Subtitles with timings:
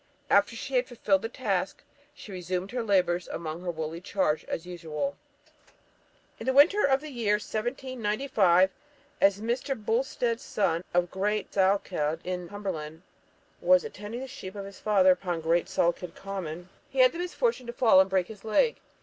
[0.31, 1.83] After she had fulfilled this task,
[2.15, 5.15] she resumed her labours among her woolly charge as usual."
[6.39, 8.71] In the winter of the year 1795,
[9.21, 9.75] as Mr.
[9.75, 13.03] Boulstead's son, of Great Salkeld, in Cumberland,
[13.61, 17.67] was attending the sheep of his father upon Great Salkeld Common, he had the misfortune
[17.67, 18.77] to fall and break his leg.